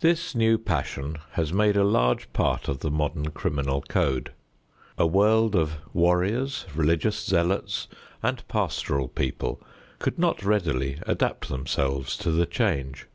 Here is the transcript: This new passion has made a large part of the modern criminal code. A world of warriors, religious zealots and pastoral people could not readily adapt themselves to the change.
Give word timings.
This 0.00 0.34
new 0.34 0.56
passion 0.56 1.18
has 1.32 1.52
made 1.52 1.76
a 1.76 1.84
large 1.84 2.32
part 2.32 2.68
of 2.68 2.78
the 2.78 2.90
modern 2.90 3.32
criminal 3.32 3.82
code. 3.82 4.32
A 4.96 5.06
world 5.06 5.54
of 5.54 5.74
warriors, 5.92 6.64
religious 6.74 7.18
zealots 7.22 7.86
and 8.22 8.48
pastoral 8.48 9.08
people 9.08 9.60
could 9.98 10.18
not 10.18 10.42
readily 10.42 11.00
adapt 11.06 11.50
themselves 11.50 12.16
to 12.16 12.30
the 12.32 12.46
change. 12.46 13.08